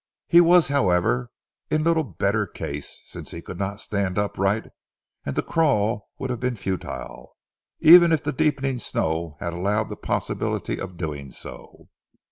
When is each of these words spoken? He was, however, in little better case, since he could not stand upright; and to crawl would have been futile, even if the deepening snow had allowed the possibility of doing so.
He 0.27 0.41
was, 0.41 0.69
however, 0.69 1.29
in 1.69 1.83
little 1.83 2.03
better 2.03 2.47
case, 2.47 3.03
since 3.05 3.29
he 3.29 3.39
could 3.43 3.59
not 3.59 3.79
stand 3.79 4.17
upright; 4.17 4.71
and 5.27 5.35
to 5.35 5.43
crawl 5.43 6.09
would 6.17 6.31
have 6.31 6.39
been 6.39 6.55
futile, 6.55 7.37
even 7.81 8.11
if 8.11 8.23
the 8.23 8.33
deepening 8.33 8.79
snow 8.79 9.37
had 9.39 9.53
allowed 9.53 9.89
the 9.89 9.95
possibility 9.95 10.79
of 10.81 10.97
doing 10.97 11.29
so. 11.29 11.89